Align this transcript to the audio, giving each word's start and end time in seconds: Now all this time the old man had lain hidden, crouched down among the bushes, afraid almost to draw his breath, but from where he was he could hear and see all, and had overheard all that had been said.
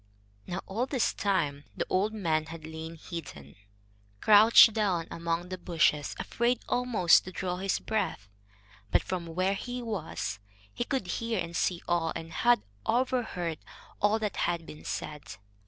Now 0.47 0.61
all 0.65 0.87
this 0.87 1.13
time 1.13 1.65
the 1.77 1.85
old 1.87 2.11
man 2.11 2.47
had 2.47 2.65
lain 2.65 2.95
hidden, 2.97 3.55
crouched 4.19 4.73
down 4.73 5.07
among 5.11 5.49
the 5.49 5.59
bushes, 5.59 6.15
afraid 6.17 6.59
almost 6.67 7.23
to 7.25 7.31
draw 7.31 7.57
his 7.57 7.77
breath, 7.77 8.27
but 8.89 9.03
from 9.03 9.27
where 9.27 9.53
he 9.53 9.83
was 9.83 10.39
he 10.73 10.85
could 10.85 11.05
hear 11.05 11.39
and 11.39 11.55
see 11.55 11.83
all, 11.87 12.11
and 12.15 12.33
had 12.33 12.63
overheard 12.83 13.59
all 14.01 14.17
that 14.17 14.37
had 14.37 14.65
been 14.65 14.85
said. 14.85 15.35